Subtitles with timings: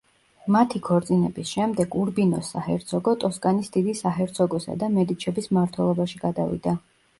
[0.53, 6.77] მათი ქორწინების შემდეგ ურბინოს საჰერცოგო ტოსკანის დიდი საჰერცოგოსა და მედიჩების მმართველობაში გადავიდა.